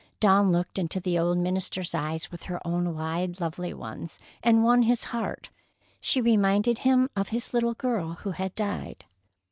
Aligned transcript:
Dawn 0.19 0.51
looked 0.51 0.79
into 0.79 0.99
the 0.99 1.19
old 1.19 1.37
minister's 1.37 1.93
eyes 1.93 2.31
with 2.31 2.45
her 2.45 2.59
own 2.65 2.95
wide, 2.95 3.39
lovely 3.39 3.71
ones, 3.71 4.19
and 4.41 4.63
won 4.63 4.81
his 4.81 5.03
heart. 5.03 5.51
She 5.99 6.19
reminded 6.21 6.79
him 6.79 7.07
of 7.15 7.29
his 7.29 7.53
little 7.53 7.75
girl 7.75 8.13
who 8.13 8.31
had 8.31 8.55
died. 8.55 9.05